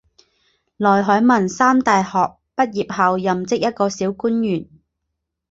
[0.77, 4.65] 内海文三大学毕业后任职一个小官员。